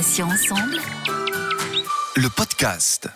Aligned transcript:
Patients 0.00 0.30
ensemble. 0.30 0.78
Le 2.16 2.34
podcast. 2.34 3.10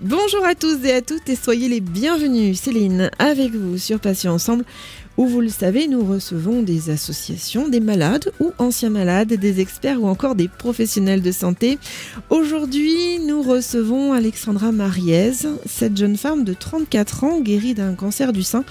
Bonjour 0.00 0.42
à 0.46 0.54
tous 0.54 0.82
et 0.86 0.92
à 0.94 1.02
toutes 1.02 1.28
et 1.28 1.36
soyez 1.36 1.68
les 1.68 1.80
bienvenus. 1.80 2.58
Céline 2.58 3.10
avec 3.18 3.52
vous 3.52 3.76
sur 3.76 4.00
Patients 4.00 4.32
Ensemble 4.32 4.64
où 5.20 5.26
vous 5.26 5.42
le 5.42 5.50
savez, 5.50 5.86
nous 5.86 6.02
recevons 6.02 6.62
des 6.62 6.88
associations, 6.88 7.68
des 7.68 7.80
malades 7.80 8.32
ou 8.40 8.52
anciens 8.56 8.88
malades, 8.88 9.34
des 9.34 9.60
experts 9.60 10.02
ou 10.02 10.08
encore 10.08 10.34
des 10.34 10.48
professionnels 10.48 11.20
de 11.20 11.30
santé. 11.30 11.78
Aujourd'hui, 12.30 13.18
nous 13.18 13.42
recevons 13.42 14.14
Alexandra 14.14 14.72
Mariez. 14.72 15.32
Cette 15.66 15.98
jeune 15.98 16.16
femme 16.16 16.44
de 16.44 16.54
34 16.54 17.24
ans, 17.24 17.40
guérie 17.40 17.74
d'un 17.74 17.94
cancer 17.94 18.32
du 18.32 18.42
sein, 18.42 18.64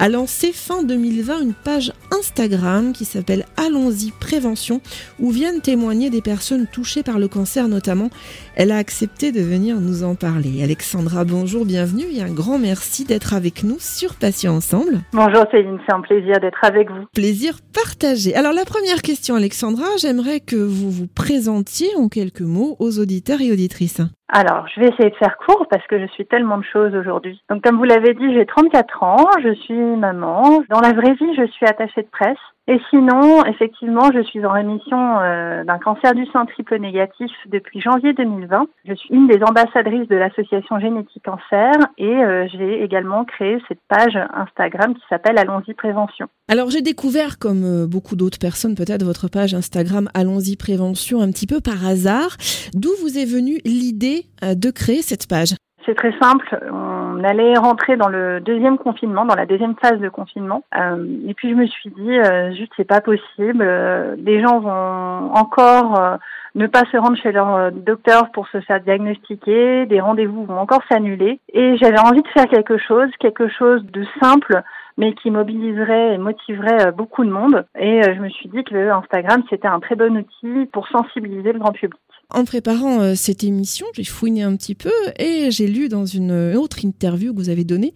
a 0.00 0.08
lancé 0.08 0.52
fin 0.52 0.82
2020 0.82 1.40
une 1.40 1.54
page 1.54 1.92
Instagram 2.12 2.92
qui 2.92 3.04
s'appelle 3.04 3.46
Allons-y 3.56 4.12
Prévention, 4.20 4.80
où 5.18 5.30
viennent 5.30 5.60
témoigner 5.60 6.10
des 6.10 6.20
personnes 6.20 6.66
touchées 6.70 7.02
par 7.02 7.18
le 7.18 7.28
cancer 7.28 7.68
notamment. 7.68 8.10
Elle 8.54 8.70
a 8.70 8.76
accepté 8.76 9.32
de 9.32 9.40
venir 9.40 9.80
nous 9.80 10.04
en 10.04 10.14
parler. 10.14 10.62
Alexandra, 10.62 11.24
bonjour, 11.24 11.64
bienvenue 11.64 12.04
et 12.14 12.22
un 12.22 12.32
grand 12.32 12.58
merci 12.58 13.04
d'être 13.04 13.34
avec 13.34 13.64
nous 13.64 13.78
sur 13.78 14.14
Patients 14.14 14.54
Ensemble. 14.54 15.00
Bonjour 15.12 15.44
Céline, 15.50 15.78
c'est 15.86 15.94
un 15.94 16.00
plaisir 16.00 16.38
d'être 16.40 16.62
avec 16.62 16.90
vous. 16.90 17.04
Plaisir 17.14 17.58
partagé. 17.74 18.34
Alors 18.34 18.52
la 18.52 18.64
première 18.64 19.02
question 19.02 19.34
Alexandra, 19.34 19.86
j'aimerais 20.00 20.40
que 20.40 20.56
vous 20.56 20.90
vous 20.90 21.06
présentiez 21.06 21.88
en 21.96 22.08
quelques 22.08 22.42
mots 22.42 22.76
aux 22.78 22.98
auditeurs 22.98 23.40
et 23.40 23.50
auditrices. 23.50 24.00
Alors, 24.34 24.66
je 24.66 24.80
vais 24.80 24.88
essayer 24.88 25.10
de 25.10 25.16
faire 25.16 25.36
court 25.36 25.66
parce 25.68 25.86
que 25.88 26.00
je 26.00 26.06
suis 26.06 26.24
tellement 26.24 26.56
de 26.56 26.64
choses 26.64 26.94
aujourd'hui. 26.94 27.38
Donc, 27.50 27.62
comme 27.62 27.76
vous 27.76 27.84
l'avez 27.84 28.14
dit, 28.14 28.32
j'ai 28.32 28.46
34 28.46 29.02
ans, 29.02 29.28
je 29.42 29.52
suis 29.52 29.74
maman. 29.74 30.62
Dans 30.70 30.80
la 30.80 30.94
vraie 30.94 31.12
vie, 31.12 31.34
je 31.36 31.46
suis 31.48 31.66
attachée 31.66 32.00
de 32.00 32.08
presse. 32.08 32.38
Et 32.68 32.78
sinon, 32.90 33.44
effectivement, 33.44 34.12
je 34.14 34.22
suis 34.22 34.44
en 34.46 34.52
rémission 34.52 35.18
euh, 35.18 35.64
d'un 35.64 35.78
cancer 35.78 36.14
du 36.14 36.24
sein 36.26 36.46
triple 36.46 36.78
négatif 36.78 37.30
depuis 37.46 37.80
janvier 37.80 38.12
2020. 38.12 38.66
Je 38.84 38.94
suis 38.94 39.12
une 39.12 39.26
des 39.26 39.42
ambassadrices 39.42 40.06
de 40.06 40.14
l'association 40.14 40.78
Génétique 40.78 41.24
Cancer 41.24 41.72
et 41.98 42.06
euh, 42.06 42.46
j'ai 42.52 42.84
également 42.84 43.24
créé 43.24 43.58
cette 43.66 43.80
page 43.88 44.16
Instagram 44.32 44.94
qui 44.94 45.02
s'appelle 45.08 45.38
Allons-y 45.38 45.74
Prévention. 45.74 46.28
Alors 46.48 46.70
j'ai 46.70 46.82
découvert, 46.82 47.40
comme 47.40 47.64
euh, 47.64 47.86
beaucoup 47.88 48.14
d'autres 48.14 48.38
personnes 48.38 48.76
peut-être, 48.76 49.02
votre 49.02 49.28
page 49.28 49.54
Instagram 49.54 50.08
Allons-y 50.14 50.56
Prévention 50.56 51.20
un 51.20 51.32
petit 51.32 51.48
peu 51.48 51.60
par 51.60 51.84
hasard. 51.84 52.36
D'où 52.74 52.90
vous 53.00 53.18
est 53.18 53.26
venue 53.26 53.58
l'idée 53.64 54.26
de 54.42 54.70
créer 54.70 55.02
cette 55.02 55.28
page? 55.28 55.54
C'est 55.84 55.96
très 55.96 56.16
simple. 56.20 56.46
On 56.72 57.01
allait 57.24 57.56
rentrer 57.58 57.96
dans 57.96 58.08
le 58.08 58.40
deuxième 58.40 58.78
confinement, 58.78 59.24
dans 59.24 59.34
la 59.34 59.46
deuxième 59.46 59.74
phase 59.76 59.98
de 59.98 60.08
confinement. 60.08 60.64
Euh, 60.78 61.06
et 61.26 61.34
puis 61.34 61.50
je 61.50 61.54
me 61.54 61.66
suis 61.66 61.90
dit, 61.90 62.18
euh, 62.18 62.52
juste 62.52 62.72
c'est 62.76 62.86
pas 62.86 63.00
possible. 63.00 63.62
Euh, 63.62 64.16
les 64.18 64.40
gens 64.40 64.60
vont 64.60 65.34
encore 65.34 66.00
euh, 66.00 66.16
ne 66.54 66.66
pas 66.66 66.84
se 66.90 66.96
rendre 66.96 67.16
chez 67.16 67.32
leur 67.32 67.72
docteur 67.72 68.30
pour 68.32 68.48
se 68.48 68.60
faire 68.60 68.80
diagnostiquer. 68.80 69.86
Des 69.86 70.00
rendez-vous 70.00 70.44
vont 70.44 70.58
encore 70.58 70.82
s'annuler. 70.90 71.40
Et 71.52 71.76
j'avais 71.76 72.00
envie 72.00 72.22
de 72.22 72.28
faire 72.28 72.46
quelque 72.46 72.78
chose, 72.78 73.10
quelque 73.18 73.48
chose 73.48 73.84
de 73.84 74.04
simple, 74.20 74.62
mais 74.98 75.14
qui 75.14 75.30
mobiliserait 75.30 76.14
et 76.14 76.18
motiverait 76.18 76.92
beaucoup 76.92 77.24
de 77.24 77.30
monde. 77.30 77.64
Et 77.78 78.02
je 78.02 78.20
me 78.20 78.28
suis 78.28 78.50
dit 78.50 78.64
que 78.64 78.90
Instagram 78.90 79.42
c'était 79.48 79.68
un 79.68 79.80
très 79.80 79.94
bon 79.94 80.16
outil 80.18 80.66
pour 80.72 80.86
sensibiliser 80.88 81.52
le 81.52 81.58
grand 81.58 81.72
public. 81.72 82.00
En 82.34 82.46
préparant 82.46 83.00
euh, 83.00 83.12
cette 83.14 83.44
émission, 83.44 83.86
j'ai 83.92 84.04
fouiné 84.04 84.42
un 84.42 84.56
petit 84.56 84.74
peu 84.74 84.90
et 85.18 85.50
j'ai 85.50 85.66
lu 85.66 85.90
dans 85.90 86.06
une 86.06 86.54
autre 86.56 86.82
interview 86.82 87.34
que 87.34 87.38
vous 87.38 87.50
avez 87.50 87.64
donnée, 87.64 87.92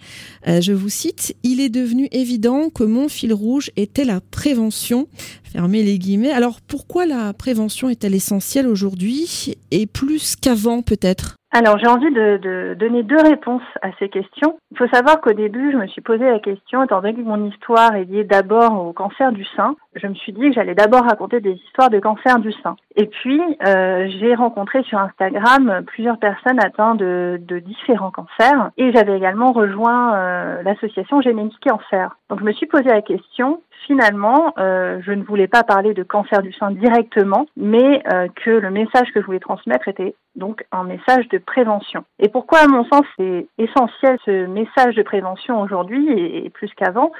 euh, 0.47 0.61
je 0.61 0.75
vous 0.75 0.91
cite, 0.91 1.35
Il 1.43 1.59
est 1.59 1.71
devenu 1.71 2.07
évident 2.13 2.69
que 2.69 2.85
mon 2.85 3.09
fil 3.09 3.33
rouge 3.33 3.71
était 3.77 4.05
la 4.05 4.21
prévention. 4.21 5.07
Fermez 5.43 5.83
les 5.83 5.99
guillemets. 5.99 6.33
Alors 6.33 6.61
pourquoi 6.61 7.07
la 7.07 7.33
prévention 7.33 7.89
est-elle 7.89 8.15
essentielle 8.15 8.67
aujourd'hui 8.67 9.55
et 9.71 9.87
plus 9.87 10.37
qu'avant 10.37 10.83
peut-être? 10.83 11.37
Alors 11.53 11.79
j'ai 11.79 11.87
envie 11.87 12.13
de, 12.13 12.37
de, 12.37 12.75
donner 12.75 13.03
deux 13.03 13.23
réponses 13.23 13.63
à 13.81 13.89
ces 13.99 14.11
questions. 14.11 14.59
Il 14.73 14.77
faut 14.77 14.89
savoir 14.89 15.23
qu'au 15.23 15.33
début, 15.33 15.73
je 15.73 15.79
me 15.79 15.87
suis 15.87 16.03
posé 16.03 16.25
la 16.25 16.41
question, 16.41 16.85
étant 16.85 17.01
donné 17.01 17.15
que 17.15 17.23
mon 17.23 17.49
histoire 17.49 17.95
est 17.95 18.05
liée 18.05 18.25
d'abord 18.25 18.87
au 18.87 18.93
cancer 18.93 19.33
du 19.33 19.47
sein, 19.57 19.75
je 19.97 20.07
me 20.07 20.15
suis 20.15 20.33
dit 20.33 20.49
que 20.49 20.53
j'allais 20.53 20.75
d'abord 20.75 21.05
raconter 21.05 21.41
des 21.41 21.53
histoires 21.53 21.91
de 21.91 21.99
cancer 21.99 22.39
du 22.39 22.53
sein. 22.53 22.77
Et 22.95 23.07
puis 23.07 23.41
euh, 23.67 24.09
j'ai 24.19 24.35
rencontré 24.35 24.83
sur 24.85 24.99
Instagram 24.99 25.83
plusieurs 25.87 26.19
personnes 26.19 26.61
atteintes 26.61 26.99
de, 26.99 27.39
différents 27.67 28.11
cancers 28.11 28.71
et 28.77 28.93
j'avais 28.93 29.17
également 29.17 29.53
rejoint 29.53 30.15
euh, 30.15 30.63
l'association 30.63 31.21
Génétique 31.21 31.65
Cancer. 31.67 32.17
Donc 32.31 32.41
je 32.41 32.45
me 32.45 32.53
suis 32.53 32.67
posé 32.67 32.89
la 32.89 33.03
question 33.03 33.61
finalement, 33.87 34.53
euh, 34.59 35.01
je 35.05 35.13
ne 35.13 35.23
voulais 35.23 35.47
pas 35.47 35.63
parler 35.63 35.95
de 35.95 36.03
cancer 36.03 36.43
du 36.43 36.53
sein 36.53 36.71
directement, 36.73 37.47
mais 37.57 38.03
que 38.45 38.51
le 38.51 38.71
message 38.71 39.13
que 39.13 39.21
je 39.21 39.27
voulais 39.27 39.39
transmettre 39.39 39.89
était 39.89 40.15
donc 40.37 40.65
un 40.71 40.85
message 40.85 41.29
de 41.29 41.39
prévention. 41.39 42.05
Et 42.19 42.29
pourquoi, 42.29 42.61
à 42.61 42.67
mon 42.69 42.85
sens, 42.85 43.05
c'est 43.17 43.49
essentiel 43.59 44.19
ce 44.25 44.47
message 44.47 44.95
de 44.95 45.03
prévention 45.03 45.61
aujourd'hui 45.61 46.09
et, 46.11 46.51
plus 46.51 46.73
qu'avant 46.75 47.11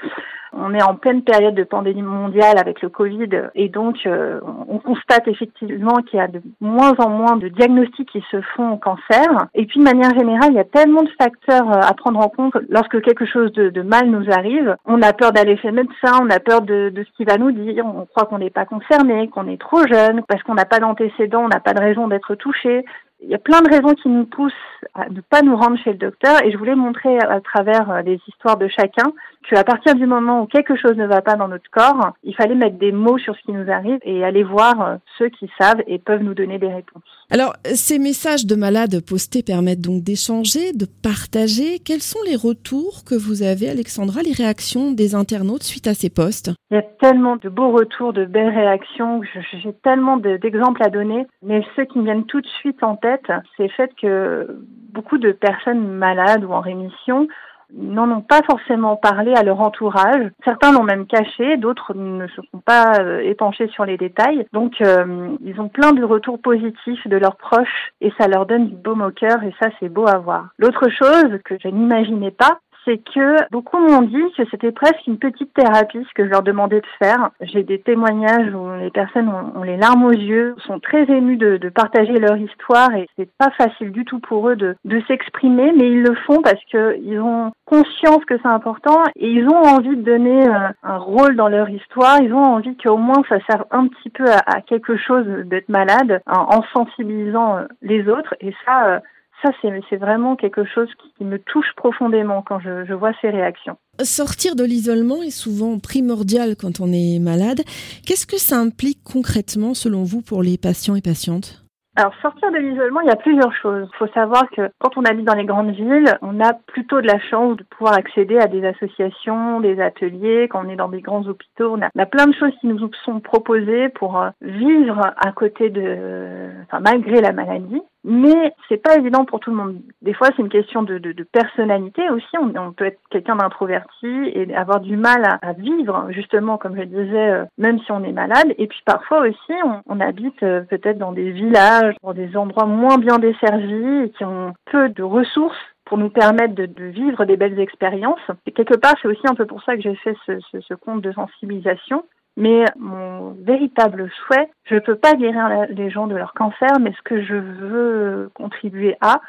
On 0.53 0.73
est 0.73 0.83
en 0.83 0.95
pleine 0.95 1.23
période 1.23 1.55
de 1.55 1.63
pandémie 1.63 2.01
mondiale 2.01 2.57
avec 2.67 2.81
le 2.81 2.89
Covid 2.89 3.29
et 3.55 3.69
donc 3.69 3.97
euh, 4.05 4.39
on 4.67 4.79
constate 4.79 5.27
effectivement 5.27 5.95
qu'il 6.05 6.19
y 6.19 6.21
a 6.21 6.27
de 6.27 6.41
moins 6.59 6.93
en 6.99 7.09
moins 7.09 7.37
de 7.37 7.47
diagnostics 7.47 8.09
qui 8.09 8.23
se 8.29 8.41
font 8.55 8.73
au 8.73 8.77
cancer. 8.77 9.47
Et 9.55 9.65
puis 9.65 9.79
de 9.79 9.85
manière 9.85 10.13
générale, 10.17 10.51
il 10.51 10.55
y 10.55 10.59
a 10.59 10.65
tellement 10.65 11.03
de 11.03 11.09
facteurs 11.17 11.69
à 11.69 11.93
prendre 11.93 12.19
en 12.19 12.29
compte 12.29 12.57
lorsque 12.69 13.01
quelque 13.01 13.25
chose 13.25 13.51
de, 13.53 13.69
de 13.69 13.81
mal 13.81 14.09
nous 14.09 14.29
arrive. 14.31 14.75
On 14.85 15.01
a 15.01 15.13
peur 15.13 15.31
d'aller 15.31 15.57
chez 15.57 15.69
le 15.69 15.75
médecin, 15.75 16.19
on 16.21 16.29
a 16.29 16.39
peur 16.39 16.61
de, 16.61 16.89
de 16.89 17.03
ce 17.03 17.09
qu'il 17.15 17.27
va 17.27 17.37
nous 17.37 17.51
dire, 17.51 17.85
on 17.85 18.05
croit 18.05 18.25
qu'on 18.25 18.39
n'est 18.39 18.49
pas 18.49 18.65
concerné, 18.65 19.29
qu'on 19.29 19.47
est 19.47 19.59
trop 19.59 19.85
jeune, 19.87 20.21
parce 20.27 20.43
qu'on 20.43 20.55
n'a 20.55 20.65
pas 20.65 20.79
d'antécédents, 20.79 21.45
on 21.45 21.49
n'a 21.49 21.59
pas 21.59 21.73
de 21.73 21.81
raison 21.81 22.07
d'être 22.07 22.35
touché. 22.35 22.85
Il 23.19 23.29
y 23.29 23.35
a 23.35 23.39
plein 23.39 23.61
de 23.61 23.69
raisons 23.69 23.95
qui 23.95 24.09
nous 24.09 24.25
poussent 24.25 24.53
à 24.93 25.09
ne 25.09 25.21
pas 25.21 25.41
nous 25.41 25.55
rendre 25.55 25.77
chez 25.79 25.91
le 25.91 25.97
docteur 25.97 26.43
et 26.43 26.51
je 26.51 26.57
voulais 26.57 26.75
montrer 26.75 27.17
à 27.17 27.41
travers 27.41 27.89
euh, 27.89 28.01
les 28.01 28.19
histoires 28.27 28.57
de 28.57 28.67
chacun 28.67 29.11
qu'à 29.49 29.63
partir 29.63 29.95
du 29.95 30.05
moment 30.05 30.43
où 30.43 30.45
quelque 30.45 30.75
chose 30.75 30.95
ne 30.97 31.05
va 31.05 31.21
pas 31.21 31.35
dans 31.35 31.47
notre 31.47 31.69
corps, 31.71 32.13
il 32.23 32.35
fallait 32.35 32.55
mettre 32.55 32.77
des 32.77 32.91
mots 32.91 33.17
sur 33.17 33.35
ce 33.35 33.41
qui 33.43 33.51
nous 33.51 33.69
arrive 33.71 33.99
et 34.03 34.23
aller 34.23 34.43
voir 34.43 34.81
euh, 34.81 34.95
ceux 35.17 35.29
qui 35.29 35.49
savent 35.59 35.81
et 35.87 35.99
peuvent 35.99 36.23
nous 36.23 36.33
donner 36.33 36.59
des 36.59 36.67
réponses. 36.67 37.03
Alors, 37.29 37.53
ces 37.73 37.99
messages 37.99 38.45
de 38.45 38.55
malades 38.55 39.01
postés 39.05 39.43
permettent 39.43 39.81
donc 39.81 40.03
d'échanger, 40.03 40.73
de 40.73 40.85
partager. 40.85 41.79
Quels 41.79 42.01
sont 42.01 42.19
les 42.25 42.35
retours 42.35 43.03
que 43.05 43.15
vous 43.15 43.43
avez, 43.43 43.69
Alexandra, 43.69 44.21
les 44.21 44.31
réactions 44.31 44.91
des 44.91 45.15
internautes 45.15 45.63
suite 45.63 45.87
à 45.87 45.93
ces 45.93 46.09
posts 46.09 46.51
Il 46.71 46.75
y 46.75 46.77
a 46.77 46.83
tellement 47.01 47.35
de 47.35 47.49
beaux 47.49 47.71
retours, 47.71 48.13
de 48.13 48.25
belles 48.25 48.53
réactions. 48.53 49.21
J'ai 49.51 49.73
tellement 49.83 50.17
d'exemples 50.17 50.83
à 50.83 50.89
donner, 50.89 51.27
mais 51.43 51.63
ceux 51.75 51.85
qui 51.85 51.99
me 51.99 52.05
viennent 52.05 52.25
tout 52.25 52.41
de 52.41 52.47
suite 52.47 52.83
en 52.83 52.95
tête, 52.95 53.27
c'est 53.55 53.63
le 53.63 53.69
fait 53.69 53.91
que 54.01 54.61
beaucoup 54.93 55.17
de 55.17 55.31
personnes 55.31 55.85
malades 55.85 56.43
ou 56.43 56.51
en 56.51 56.61
rémission 56.61 57.27
n'en 57.73 58.09
ont 58.09 58.21
pas 58.21 58.41
forcément 58.49 58.95
parlé 58.95 59.33
à 59.33 59.43
leur 59.43 59.59
entourage. 59.61 60.31
Certains 60.43 60.71
l'ont 60.71 60.83
même 60.83 61.05
caché, 61.05 61.57
d'autres 61.57 61.93
ne 61.93 62.27
se 62.27 62.41
sont 62.51 62.59
pas 62.65 62.99
euh, 62.99 63.19
épanchés 63.21 63.67
sur 63.69 63.85
les 63.85 63.97
détails. 63.97 64.45
Donc, 64.53 64.81
euh, 64.81 65.35
ils 65.43 65.59
ont 65.59 65.69
plein 65.69 65.93
de 65.93 66.03
retours 66.03 66.41
positifs 66.41 67.07
de 67.07 67.17
leurs 67.17 67.35
proches 67.35 67.91
et 68.01 68.11
ça 68.17 68.27
leur 68.27 68.45
donne 68.45 68.67
du 68.67 68.75
baume 68.75 69.01
au 69.01 69.11
cœur 69.11 69.43
et 69.43 69.53
ça, 69.59 69.69
c'est 69.79 69.89
beau 69.89 70.07
à 70.07 70.17
voir. 70.17 70.49
L'autre 70.57 70.89
chose 70.89 71.39
que 71.43 71.55
je 71.61 71.67
n'imaginais 71.67 72.31
pas, 72.31 72.59
c'est 72.87 72.99
que 72.99 73.51
beaucoup 73.51 73.77
m'ont 73.77 74.01
dit 74.01 74.23
que 74.37 74.43
c'était 74.49 74.71
presque 74.71 75.05
une 75.07 75.17
petite 75.17 75.53
thérapie 75.53 76.05
ce 76.07 76.13
que 76.13 76.25
je 76.25 76.29
leur 76.29 76.41
demandais 76.41 76.79
de 76.79 76.87
faire. 76.99 77.31
J'ai 77.41 77.63
des 77.63 77.79
témoignages 77.79 78.53
où 78.53 78.79
les 78.79 78.91
personnes 78.91 79.29
ont, 79.29 79.63
les 79.63 79.77
larmes 79.77 80.05
aux 80.05 80.11
yeux, 80.11 80.55
sont 80.65 80.79
très 80.79 81.03
émues 81.11 81.37
de, 81.37 81.57
partager 81.69 82.13
leur 82.13 82.37
histoire 82.37 82.95
et 82.95 83.07
c'est 83.17 83.29
pas 83.37 83.51
facile 83.51 83.91
du 83.91 84.05
tout 84.05 84.19
pour 84.19 84.49
eux 84.49 84.55
de, 84.55 84.75
s'exprimer, 85.07 85.71
mais 85.77 85.89
ils 85.89 86.01
le 86.01 86.15
font 86.25 86.41
parce 86.41 86.63
qu'ils 86.65 87.19
ont 87.19 87.51
conscience 87.65 88.23
que 88.25 88.37
c'est 88.41 88.47
important 88.47 89.03
et 89.15 89.29
ils 89.29 89.47
ont 89.47 89.63
envie 89.63 89.95
de 89.95 90.01
donner 90.01 90.47
euh, 90.47 90.69
un 90.83 90.97
rôle 90.97 91.35
dans 91.35 91.49
leur 91.49 91.69
histoire. 91.69 92.19
Ils 92.21 92.33
ont 92.33 92.43
envie 92.43 92.75
qu'au 92.77 92.97
moins 92.97 93.21
ça 93.29 93.37
serve 93.49 93.65
un 93.71 93.87
petit 93.87 94.09
peu 94.09 94.25
à, 94.25 94.61
quelque 94.61 94.97
chose 94.97 95.25
d'être 95.45 95.69
malade 95.69 96.21
en, 96.25 96.61
sensibilisant 96.73 97.57
euh, 97.57 97.65
les 97.81 98.07
autres 98.07 98.33
et 98.41 98.53
ça 98.65 98.87
euh, 98.87 98.99
ça, 99.41 99.51
c'est 99.61 99.97
vraiment 99.97 100.35
quelque 100.35 100.65
chose 100.65 100.89
qui 101.17 101.23
me 101.23 101.37
touche 101.39 101.73
profondément 101.75 102.41
quand 102.41 102.59
je, 102.59 102.93
vois 102.93 103.11
ces 103.21 103.29
réactions. 103.29 103.77
Sortir 104.01 104.55
de 104.55 104.63
l'isolement 104.63 105.21
est 105.21 105.29
souvent 105.29 105.77
primordial 105.79 106.55
quand 106.55 106.79
on 106.79 106.91
est 106.91 107.19
malade. 107.19 107.61
Qu'est-ce 108.05 108.25
que 108.25 108.37
ça 108.37 108.57
implique 108.57 109.03
concrètement, 109.03 109.73
selon 109.73 110.03
vous, 110.03 110.21
pour 110.21 110.41
les 110.41 110.57
patients 110.57 110.95
et 110.95 111.01
patientes? 111.01 111.63
Alors 111.97 112.13
sortir 112.21 112.51
de 112.51 112.57
l'isolement, 112.57 113.01
il 113.01 113.07
y 113.07 113.11
a 113.11 113.15
plusieurs 113.15 113.53
choses. 113.55 113.89
Il 113.91 113.97
faut 113.97 114.13
savoir 114.13 114.47
que 114.51 114.69
quand 114.77 114.97
on 114.97 115.03
habite 115.03 115.25
dans 115.25 115.33
les 115.33 115.45
grandes 115.45 115.71
villes, 115.71 116.15
on 116.21 116.39
a 116.39 116.53
plutôt 116.53 117.01
de 117.01 117.07
la 117.07 117.19
chance 117.19 117.57
de 117.57 117.63
pouvoir 117.63 117.95
accéder 117.95 118.37
à 118.37 118.45
des 118.45 118.63
associations, 118.63 119.61
des 119.61 119.81
ateliers. 119.81 120.47
Quand 120.47 120.63
on 120.63 120.69
est 120.69 120.75
dans 120.75 120.89
des 120.89 121.01
grands 121.01 121.27
hôpitaux, 121.27 121.73
on 121.75 121.81
a, 121.81 121.89
on 121.95 121.99
a 121.99 122.05
plein 122.05 122.27
de 122.27 122.35
choses 122.35 122.53
qui 122.61 122.67
nous 122.67 122.87
sont 123.03 123.19
proposées 123.19 123.89
pour 123.89 124.21
euh, 124.21 124.29
vivre 124.41 125.11
à 125.17 125.31
côté 125.31 125.71
de, 125.71 126.51
enfin 126.65 126.81
malgré 126.81 127.19
la 127.19 127.33
maladie. 127.33 127.81
Mais 128.03 128.53
c'est 128.69 128.81
pas 128.81 128.95
évident 128.95 129.25
pour 129.25 129.39
tout 129.39 129.49
le 129.49 129.57
monde. 129.57 129.81
Des 130.01 130.13
fois, 130.13 130.29
c'est 130.35 130.41
une 130.41 130.49
question 130.49 130.83
de, 130.83 130.97
personnalité 131.31 132.09
aussi. 132.09 132.37
On, 132.37 132.71
peut 132.71 132.85
être 132.85 132.99
quelqu'un 133.09 133.35
d'introverti 133.35 134.07
et 134.33 134.55
avoir 134.55 134.79
du 134.79 134.95
mal 134.95 135.23
à, 135.41 135.53
vivre, 135.53 136.07
justement, 136.11 136.57
comme 136.57 136.77
je 136.77 136.83
disais, 136.83 137.29
euh, 137.29 137.45
même 137.57 137.79
si 137.79 137.91
on 137.91 138.03
est 138.03 138.11
malade. 138.13 138.53
Et 138.57 138.67
puis 138.67 138.81
parfois 138.85 139.27
aussi, 139.27 139.53
on, 139.87 139.99
habite 139.99 140.41
euh, 140.43 140.61
peut-être 140.61 140.97
dans 140.97 141.11
des 141.11 141.31
villages, 141.31 141.95
dans 142.03 142.13
des 142.13 142.37
endroits 142.37 142.65
moins 142.65 142.97
bien 142.97 143.19
desservis 143.19 144.05
et 144.05 144.09
qui 144.11 144.23
ont 144.23 144.53
peu 144.71 144.89
de 144.89 145.03
ressources 145.03 145.57
pour 145.85 145.97
nous 145.97 146.09
permettre 146.09 146.53
de, 146.53 146.83
vivre 146.85 147.25
des 147.25 147.37
belles 147.37 147.59
expériences. 147.59 148.19
Et 148.45 148.51
quelque 148.51 148.77
part, 148.77 148.95
c'est 149.01 149.07
aussi 149.07 149.25
un 149.27 149.35
peu 149.35 149.45
pour 149.45 149.63
ça 149.63 149.75
que 149.75 149.81
j'ai 149.81 149.95
fait 149.95 150.15
ce 150.25 150.73
compte 150.75 151.01
de 151.01 151.11
sensibilisation. 151.11 152.03
Mais 152.37 152.65
mon 152.77 153.31
véritable 153.31 154.09
souhait, 154.11 154.49
je 154.65 154.75
ne 154.75 154.79
peux 154.79 154.95
pas 154.95 155.15
guérir 155.15 155.65
les 155.69 155.89
gens 155.89 156.05
de 156.05 156.15
leur 156.15 156.33
cancer, 156.33 156.69
mais 156.79 156.93
ce 156.93 157.01
que 157.01 157.23
je 157.23 157.33
veux 157.33 158.29
contribuer 158.35 158.95
à, 159.01 159.21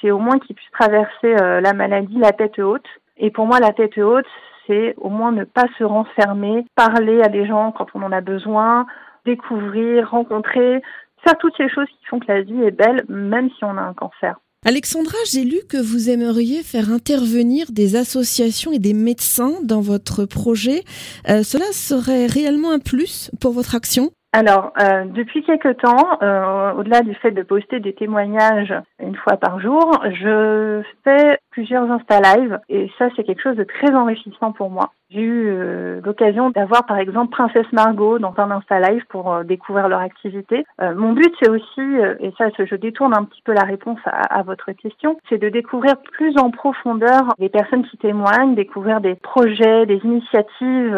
c'est 0.00 0.10
au 0.10 0.18
moins 0.18 0.38
qu'ils 0.38 0.56
puissent 0.56 0.70
traverser 0.70 1.36
euh, 1.40 1.60
la 1.60 1.74
maladie 1.74 2.18
la 2.18 2.32
tête 2.32 2.58
haute. 2.58 2.86
Et 3.18 3.30
pour 3.30 3.46
moi, 3.46 3.60
la 3.60 3.72
tête 3.72 3.98
haute, 3.98 4.26
c'est 4.66 4.94
au 4.96 5.10
moins 5.10 5.30
ne 5.30 5.44
pas 5.44 5.66
se 5.78 5.84
renfermer, 5.84 6.64
parler 6.74 7.20
à 7.22 7.28
des 7.28 7.46
gens 7.46 7.70
quand 7.70 7.86
on 7.94 8.02
en 8.02 8.12
a 8.12 8.22
besoin, 8.22 8.86
découvrir, 9.26 10.10
rencontrer, 10.10 10.82
faire 11.22 11.36
toutes 11.38 11.56
ces 11.58 11.68
choses 11.68 11.88
qui 11.88 12.06
font 12.06 12.18
que 12.18 12.32
la 12.32 12.40
vie 12.40 12.62
est 12.62 12.70
belle, 12.70 13.04
même 13.08 13.50
si 13.50 13.64
on 13.64 13.76
a 13.76 13.82
un 13.82 13.94
cancer. 13.94 14.38
Alexandra, 14.66 15.18
j'ai 15.30 15.44
lu 15.44 15.58
que 15.68 15.76
vous 15.76 16.08
aimeriez 16.08 16.62
faire 16.62 16.90
intervenir 16.90 17.66
des 17.70 17.96
associations 17.96 18.72
et 18.72 18.78
des 18.78 18.94
médecins 18.94 19.60
dans 19.62 19.82
votre 19.82 20.24
projet. 20.24 20.84
Euh, 21.28 21.42
cela 21.42 21.66
serait 21.72 22.24
réellement 22.24 22.72
un 22.72 22.78
plus 22.78 23.30
pour 23.42 23.52
votre 23.52 23.74
action? 23.74 24.08
Alors, 24.32 24.72
euh, 24.80 25.04
depuis 25.04 25.44
quelque 25.44 25.72
temps, 25.74 26.18
euh, 26.22 26.72
au-delà 26.72 27.02
du 27.02 27.14
fait 27.14 27.30
de 27.30 27.42
poster 27.42 27.78
des 27.78 27.94
témoignages 27.94 28.74
une 28.98 29.14
fois 29.16 29.36
par 29.36 29.60
jour, 29.60 30.02
je 30.10 30.82
fais 31.04 31.38
plusieurs 31.54 31.88
Insta 31.88 32.18
Live 32.20 32.58
et 32.68 32.90
ça, 32.98 33.08
c'est 33.14 33.22
quelque 33.22 33.40
chose 33.40 33.56
de 33.56 33.62
très 33.62 33.94
enrichissant 33.94 34.50
pour 34.50 34.70
moi. 34.70 34.90
J'ai 35.10 35.20
eu 35.20 35.46
euh, 35.46 36.00
l'occasion 36.04 36.50
d'avoir 36.50 36.84
par 36.84 36.98
exemple 36.98 37.30
Princesse 37.30 37.72
Margot 37.72 38.18
dans 38.18 38.34
un 38.38 38.50
Insta 38.50 38.80
Live 38.80 39.04
pour 39.08 39.32
euh, 39.32 39.44
découvrir 39.44 39.88
leur 39.88 40.00
activité. 40.00 40.64
Euh, 40.82 40.96
mon 40.96 41.12
but, 41.12 41.32
c'est 41.40 41.48
aussi, 41.48 41.80
et 42.18 42.32
ça, 42.36 42.48
je 42.58 42.74
détourne 42.74 43.14
un 43.16 43.22
petit 43.22 43.40
peu 43.42 43.52
la 43.52 43.62
réponse 43.62 44.00
à, 44.04 44.38
à 44.38 44.42
votre 44.42 44.72
question, 44.72 45.16
c'est 45.28 45.38
de 45.38 45.48
découvrir 45.48 45.96
plus 45.98 46.36
en 46.38 46.50
profondeur 46.50 47.32
les 47.38 47.48
personnes 47.48 47.86
qui 47.86 47.98
témoignent, 47.98 48.56
découvrir 48.56 49.00
des 49.00 49.14
projets, 49.14 49.86
des 49.86 50.00
initiatives 50.02 50.90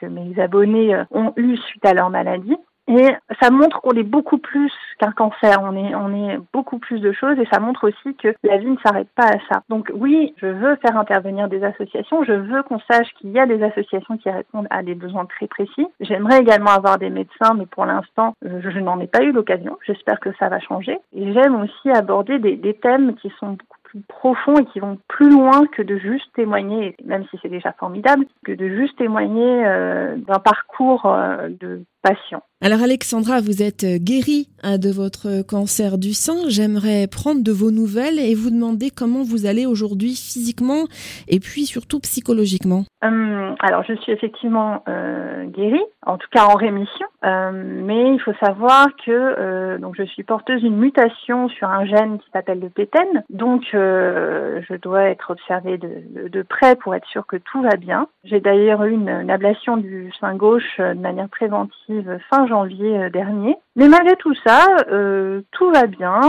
que 0.00 0.06
mes 0.06 0.40
abonnés 0.40 0.96
ont 1.10 1.34
eues 1.36 1.58
suite 1.58 1.84
à 1.84 1.92
leur 1.92 2.08
maladie. 2.08 2.56
Et 2.88 3.06
ça 3.40 3.50
montre 3.50 3.82
qu'on 3.82 3.92
est 3.92 4.02
beaucoup 4.02 4.38
plus 4.38 4.72
qu'un 4.98 5.12
cancer, 5.12 5.58
on 5.62 5.76
est, 5.76 5.94
on 5.94 6.14
est 6.14 6.38
beaucoup 6.54 6.78
plus 6.78 7.00
de 7.00 7.12
choses 7.12 7.38
et 7.38 7.46
ça 7.52 7.60
montre 7.60 7.88
aussi 7.88 8.16
que 8.16 8.34
la 8.42 8.56
vie 8.56 8.70
ne 8.70 8.78
s'arrête 8.78 9.10
pas 9.14 9.26
à 9.26 9.38
ça. 9.50 9.62
Donc 9.68 9.92
oui, 9.94 10.34
je 10.38 10.46
veux 10.46 10.76
faire 10.76 10.96
intervenir 10.96 11.48
des 11.48 11.62
associations, 11.62 12.24
je 12.24 12.32
veux 12.32 12.62
qu'on 12.62 12.80
sache 12.90 13.12
qu'il 13.18 13.30
y 13.30 13.38
a 13.38 13.46
des 13.46 13.62
associations 13.62 14.16
qui 14.16 14.30
répondent 14.30 14.66
à 14.70 14.82
des 14.82 14.94
besoins 14.94 15.26
très 15.26 15.46
précis. 15.46 15.86
J'aimerais 16.00 16.40
également 16.40 16.70
avoir 16.70 16.98
des 16.98 17.10
médecins, 17.10 17.54
mais 17.54 17.66
pour 17.66 17.84
l'instant, 17.84 18.34
je, 18.42 18.70
je 18.70 18.78
n'en 18.78 18.98
ai 19.00 19.06
pas 19.06 19.22
eu 19.22 19.32
l'occasion. 19.32 19.78
J'espère 19.86 20.18
que 20.18 20.30
ça 20.38 20.48
va 20.48 20.58
changer. 20.58 20.98
Et 21.14 21.32
j'aime 21.34 21.60
aussi 21.60 21.90
aborder 21.90 22.38
des, 22.38 22.56
des 22.56 22.74
thèmes 22.74 23.14
qui 23.16 23.30
sont 23.38 23.48
beaucoup 23.48 23.78
plus 23.84 24.00
profonds 24.00 24.58
et 24.58 24.64
qui 24.66 24.80
vont 24.80 24.98
plus 25.08 25.30
loin 25.30 25.66
que 25.66 25.82
de 25.82 25.98
juste 25.98 26.26
témoigner, 26.34 26.96
même 27.04 27.24
si 27.30 27.38
c'est 27.42 27.48
déjà 27.48 27.72
formidable, 27.72 28.26
que 28.44 28.52
de 28.52 28.68
juste 28.68 28.98
témoigner 28.98 29.66
euh, 29.66 30.16
d'un 30.16 30.38
parcours 30.38 31.06
euh, 31.06 31.48
de 31.48 31.82
patient. 32.02 32.42
Alors 32.60 32.82
Alexandra, 32.82 33.40
vous 33.40 33.62
êtes 33.62 33.86
guérie 34.02 34.48
hein, 34.64 34.78
de 34.78 34.90
votre 34.90 35.46
cancer 35.46 35.96
du 35.96 36.12
sein. 36.12 36.48
J'aimerais 36.48 37.06
prendre 37.06 37.44
de 37.44 37.52
vos 37.52 37.70
nouvelles 37.70 38.18
et 38.18 38.34
vous 38.34 38.50
demander 38.50 38.90
comment 38.90 39.22
vous 39.22 39.46
allez 39.46 39.64
aujourd'hui 39.64 40.16
physiquement 40.16 40.86
et 41.28 41.38
puis 41.38 41.66
surtout 41.66 42.00
psychologiquement. 42.00 42.82
Hum, 43.00 43.54
alors 43.60 43.84
je 43.84 43.94
suis 43.94 44.10
effectivement 44.10 44.82
euh, 44.88 45.44
guérie, 45.44 45.84
en 46.04 46.18
tout 46.18 46.26
cas 46.32 46.46
en 46.46 46.54
rémission, 46.54 47.06
euh, 47.24 47.52
mais 47.54 48.12
il 48.12 48.20
faut 48.20 48.34
savoir 48.44 48.88
que 49.06 49.12
euh, 49.12 49.78
donc 49.78 49.94
je 49.96 50.02
suis 50.02 50.24
porteuse 50.24 50.62
d'une 50.62 50.76
mutation 50.76 51.48
sur 51.48 51.68
un 51.68 51.84
gène 51.86 52.18
qui 52.18 52.28
s'appelle 52.32 52.58
le 52.58 52.70
PTEN, 52.70 53.22
donc 53.30 53.62
euh, 53.74 54.60
je 54.68 54.74
dois 54.74 55.04
être 55.04 55.30
observée 55.30 55.78
de, 55.78 56.02
de, 56.10 56.28
de, 56.28 56.42
près 56.42 56.74
pour 56.74 56.96
être 56.96 57.06
sûre 57.06 57.24
que 57.24 57.36
tout 57.36 57.62
va 57.62 57.76
bien. 57.76 58.08
J'ai 58.24 58.40
d'ailleurs 58.40 58.82
eu 58.82 58.94
une, 58.94 59.08
une 59.08 59.30
ablation 59.30 59.76
du 59.76 60.10
sein 60.20 60.34
gauche 60.34 60.78
de 60.78 60.94
manière 60.94 61.28
préventive 61.28 61.87
fin 62.30 62.46
janvier 62.46 62.98
euh, 62.98 63.10
dernier. 63.10 63.56
Mais 63.76 63.88
malgré 63.88 64.16
tout 64.16 64.34
ça, 64.46 64.66
euh, 64.90 65.42
tout 65.52 65.70
va 65.70 65.86
bien. 65.86 66.20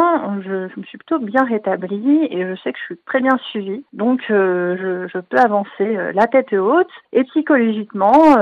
Je, 0.43 0.79
me 0.79 0.83
suis 0.85 0.97
plutôt 0.97 1.19
bien 1.19 1.43
rétablie 1.43 2.27
et 2.31 2.47
je 2.47 2.55
sais 2.61 2.71
que 2.71 2.79
je 2.79 2.85
suis 2.85 2.97
très 3.05 3.19
bien 3.21 3.37
suivie. 3.49 3.83
Donc, 3.93 4.21
euh, 4.29 5.07
je, 5.13 5.19
peux 5.19 5.37
avancer 5.37 5.97
la 6.13 6.27
tête 6.27 6.53
haute 6.53 6.89
et 7.13 7.23
psychologiquement. 7.25 8.35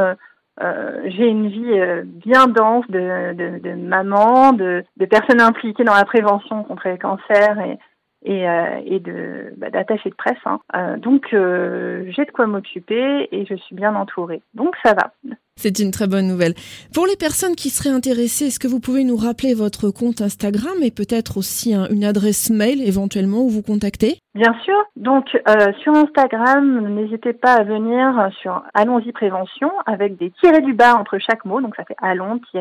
J'ai 1.05 1.27
une 1.27 1.47
vie 1.47 2.03
bien 2.03 2.47
dense 2.47 2.85
de, 2.89 3.75
maman, 3.75 4.53
de, 4.53 4.83
personnes 5.09 5.41
impliquées 5.41 5.83
dans 5.83 5.93
la 5.93 6.05
prévention 6.05 6.63
contre 6.63 6.87
les 6.87 6.97
cancers 6.97 7.59
et, 7.59 7.77
et, 8.23 8.47
euh, 8.47 8.81
et 8.85 8.99
de 8.99 9.53
bah, 9.57 9.69
d'attaché 9.69 10.09
de 10.09 10.15
presse. 10.15 10.37
Hein. 10.45 10.59
Donc 10.97 11.27
j'ai 11.31 12.25
de 12.25 12.31
quoi 12.31 12.47
m'occuper 12.47 13.27
et 13.31 13.45
je 13.45 13.55
suis 13.55 13.75
bien 13.75 13.95
entourée. 13.95 14.41
Donc 14.53 14.75
ça 14.83 14.93
va. 14.93 15.11
C'est 15.57 15.79
une 15.79 15.91
très 15.91 16.07
bonne 16.07 16.27
nouvelle. 16.27 16.53
Pour 16.93 17.05
les 17.05 17.17
personnes 17.17 17.55
qui 17.55 17.69
seraient 17.69 17.93
intéressées, 17.93 18.45
est-ce 18.45 18.59
que 18.59 18.67
vous 18.67 18.79
pouvez 18.79 19.03
nous 19.03 19.17
rappeler 19.17 19.53
votre 19.53 19.89
compte 19.89 20.21
Instagram 20.21 20.77
et 20.81 20.91
peut-être 20.91 21.37
aussi 21.37 21.73
un, 21.73 21.89
une 21.89 22.05
adresse 22.05 22.49
mail 22.49 22.81
éventuellement 22.81 23.43
où 23.43 23.49
vous 23.49 23.63
contactez 23.63 24.19
Bien 24.35 24.55
sûr. 24.63 24.75
Donc 24.95 25.25
euh, 25.35 25.73
sur 25.81 25.93
Instagram, 25.95 26.87
n'hésitez 26.95 27.33
pas 27.33 27.55
à 27.55 27.63
venir 27.63 28.29
sur 28.39 28.63
Allons-y 28.73 29.11
prévention 29.11 29.69
avec 29.85 30.17
des 30.17 30.31
tirés 30.39 30.61
du 30.61 30.73
bas 30.73 30.95
entre 30.95 31.17
chaque 31.17 31.43
mot. 31.43 31.59
Donc 31.59 31.75
ça 31.75 31.83
fait 31.85 31.97
allons-y 32.01 32.59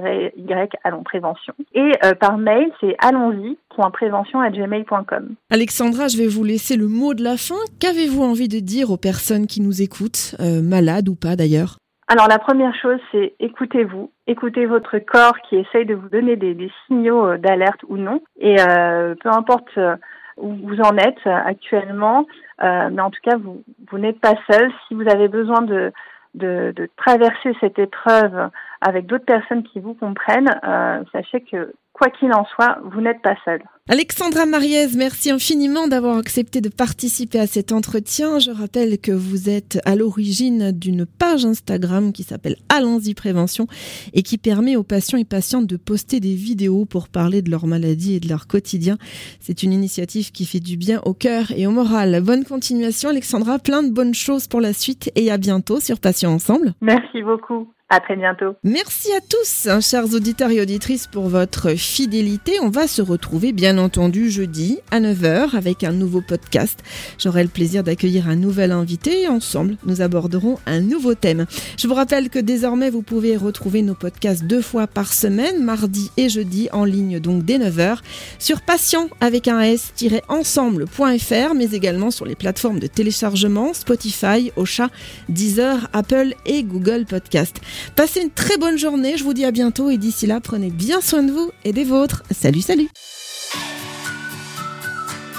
allons 0.84 1.02
prévention. 1.02 1.52
Et 1.74 1.90
euh, 2.04 2.14
par 2.14 2.38
mail, 2.38 2.70
c'est 2.80 2.96
allons-y.prévention@gmail.com. 2.98 5.34
Alexandra, 5.50 6.08
je 6.08 6.16
vais 6.16 6.26
vous 6.26 6.44
laisser 6.44 6.76
le 6.76 6.88
mot 6.88 7.12
de 7.14 7.22
la 7.22 7.36
fin. 7.36 7.54
Qu'avez-vous 7.78 8.22
envie 8.22 8.48
de 8.48 8.60
dire 8.60 8.90
aux 8.90 8.96
personnes 8.96 9.46
qui 9.46 9.60
nous 9.60 9.82
écoutent, 9.82 10.34
euh, 10.40 10.62
malades 10.62 11.10
ou 11.10 11.14
pas 11.14 11.36
d'ailleurs? 11.36 11.76
Alors 12.08 12.28
la 12.28 12.38
première 12.38 12.74
chose, 12.76 13.00
c'est 13.10 13.34
écoutez-vous, 13.40 14.12
écoutez 14.28 14.66
votre 14.66 14.98
corps 14.98 15.36
qui 15.48 15.56
essaye 15.56 15.86
de 15.86 15.94
vous 15.94 16.08
donner 16.08 16.36
des, 16.36 16.70
signaux 16.86 17.36
d'alerte 17.36 17.80
ou 17.88 17.96
non. 17.96 18.22
Et 18.38 18.56
euh, 18.60 19.16
peu 19.20 19.28
importe 19.28 19.68
euh, 19.76 19.96
où 20.36 20.54
vous 20.54 20.80
en 20.82 20.96
êtes 20.98 21.26
actuellement, 21.26 22.26
euh, 22.62 22.90
mais 22.92 23.02
en 23.02 23.10
tout 23.10 23.20
cas, 23.22 23.36
vous, 23.36 23.64
vous 23.90 23.98
n'êtes 23.98 24.20
pas 24.20 24.34
seul. 24.48 24.70
Si 24.86 24.94
vous 24.94 25.08
avez 25.08 25.26
besoin 25.26 25.62
de, 25.62 25.92
de, 26.34 26.72
de 26.76 26.88
traverser 26.96 27.56
cette 27.58 27.78
épreuve 27.80 28.50
avec 28.80 29.06
d'autres 29.06 29.24
personnes 29.24 29.62
qui 29.62 29.80
vous 29.80 29.94
comprennent, 29.94 30.50
euh, 30.64 31.02
sachez 31.12 31.40
que 31.40 31.72
quoi 31.96 32.10
qu'il 32.10 32.32
en 32.32 32.44
soit, 32.44 32.78
vous 32.84 33.00
n'êtes 33.00 33.22
pas 33.22 33.36
seul. 33.44 33.62
Alexandra 33.88 34.44
Mariez, 34.44 34.86
merci 34.96 35.30
infiniment 35.30 35.88
d'avoir 35.88 36.18
accepté 36.18 36.60
de 36.60 36.68
participer 36.68 37.38
à 37.38 37.46
cet 37.46 37.72
entretien. 37.72 38.38
Je 38.38 38.50
rappelle 38.50 38.98
que 38.98 39.12
vous 39.12 39.48
êtes 39.48 39.78
à 39.86 39.96
l'origine 39.96 40.72
d'une 40.72 41.06
page 41.06 41.46
Instagram 41.46 42.12
qui 42.12 42.22
s'appelle 42.22 42.56
Allons-y 42.68 43.14
Prévention 43.14 43.66
et 44.12 44.22
qui 44.22 44.36
permet 44.36 44.76
aux 44.76 44.82
patients 44.82 45.18
et 45.18 45.24
patientes 45.24 45.66
de 45.66 45.76
poster 45.76 46.20
des 46.20 46.34
vidéos 46.34 46.84
pour 46.84 47.08
parler 47.08 47.40
de 47.42 47.50
leur 47.50 47.66
maladie 47.66 48.16
et 48.16 48.20
de 48.20 48.28
leur 48.28 48.46
quotidien. 48.46 48.96
C'est 49.40 49.62
une 49.62 49.72
initiative 49.72 50.32
qui 50.32 50.44
fait 50.44 50.60
du 50.60 50.76
bien 50.76 51.00
au 51.04 51.14
cœur 51.14 51.52
et 51.56 51.66
au 51.66 51.70
moral. 51.70 52.20
Bonne 52.22 52.44
continuation 52.44 53.08
Alexandra, 53.08 53.58
plein 53.58 53.82
de 53.82 53.92
bonnes 53.92 54.14
choses 54.14 54.48
pour 54.48 54.60
la 54.60 54.72
suite 54.72 55.10
et 55.14 55.30
à 55.30 55.38
bientôt 55.38 55.80
sur 55.80 56.00
Patients 56.00 56.32
Ensemble. 56.32 56.74
Merci 56.82 57.22
beaucoup. 57.22 57.68
À 57.88 58.00
très 58.00 58.16
bientôt. 58.16 58.56
Merci 58.64 59.12
à 59.12 59.20
tous, 59.20 59.68
hein, 59.68 59.80
chers 59.80 60.12
auditeurs 60.12 60.50
et 60.50 60.60
auditrices, 60.60 61.06
pour 61.06 61.28
votre 61.28 61.74
fidélité. 61.74 62.54
On 62.60 62.68
va 62.68 62.88
se 62.88 63.00
retrouver, 63.00 63.52
bien 63.52 63.78
entendu, 63.78 64.28
jeudi 64.28 64.80
à 64.90 64.98
9h 64.98 65.54
avec 65.54 65.84
un 65.84 65.92
nouveau 65.92 66.20
podcast. 66.20 66.82
J'aurai 67.16 67.44
le 67.44 67.48
plaisir 67.48 67.84
d'accueillir 67.84 68.28
un 68.28 68.34
nouvel 68.34 68.72
invité 68.72 69.22
et 69.22 69.28
ensemble, 69.28 69.76
nous 69.86 70.00
aborderons 70.00 70.58
un 70.66 70.80
nouveau 70.80 71.14
thème. 71.14 71.46
Je 71.78 71.86
vous 71.86 71.94
rappelle 71.94 72.28
que 72.28 72.40
désormais, 72.40 72.90
vous 72.90 73.02
pouvez 73.02 73.36
retrouver 73.36 73.82
nos 73.82 73.94
podcasts 73.94 74.42
deux 74.42 74.62
fois 74.62 74.88
par 74.88 75.12
semaine, 75.12 75.62
mardi 75.62 76.10
et 76.16 76.28
jeudi, 76.28 76.68
en 76.72 76.84
ligne 76.84 77.20
donc 77.20 77.44
dès 77.44 77.58
9h, 77.58 77.98
sur 78.40 78.62
patient 78.62 79.08
avec 79.20 79.46
un 79.46 79.60
s-ensemble.fr, 79.60 81.54
mais 81.54 81.70
également 81.70 82.10
sur 82.10 82.26
les 82.26 82.34
plateformes 82.34 82.80
de 82.80 82.88
téléchargement 82.88 83.72
Spotify, 83.74 84.50
Ocha, 84.56 84.88
Deezer, 85.28 85.88
Apple 85.92 86.34
et 86.46 86.64
Google 86.64 87.04
Podcast. 87.08 87.60
Passez 87.94 88.20
une 88.20 88.30
très 88.30 88.56
bonne 88.58 88.78
journée, 88.78 89.16
je 89.16 89.24
vous 89.24 89.34
dis 89.34 89.44
à 89.44 89.50
bientôt 89.50 89.90
et 89.90 89.98
d'ici 89.98 90.26
là, 90.26 90.40
prenez 90.40 90.70
bien 90.70 91.00
soin 91.00 91.22
de 91.22 91.32
vous 91.32 91.50
et 91.64 91.72
des 91.72 91.84
vôtres. 91.84 92.22
Salut, 92.30 92.62
salut 92.62 92.88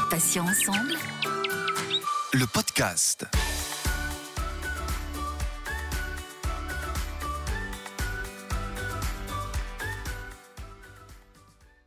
Patients 0.09 0.45
ensemble. 0.45 0.95
Le 2.33 2.45
podcast. 2.45 3.25